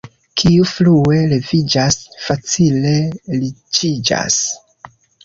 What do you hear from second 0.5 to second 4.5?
frue leviĝas, facile riĉiĝas.